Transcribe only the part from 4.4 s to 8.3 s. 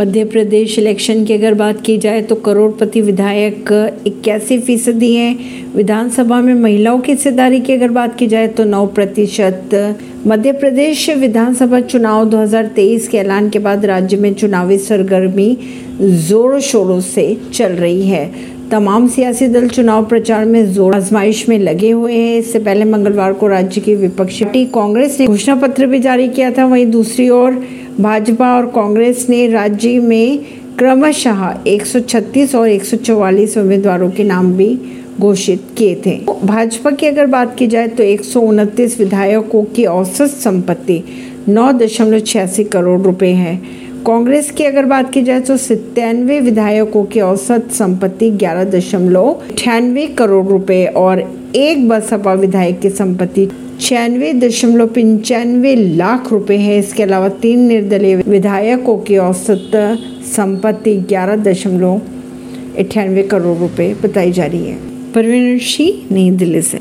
फ़ीसदी हैं। विधानसभा में महिलाओं की हिस्सेदारी की अगर बात की